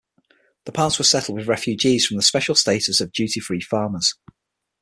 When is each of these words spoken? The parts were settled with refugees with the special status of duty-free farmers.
The 0.65 0.71
parts 0.71 0.97
were 0.97 1.03
settled 1.05 1.37
with 1.37 1.47
refugees 1.47 2.09
with 2.09 2.17
the 2.17 2.23
special 2.23 2.55
status 2.55 3.01
of 3.01 3.11
duty-free 3.11 3.61
farmers. 3.61 4.15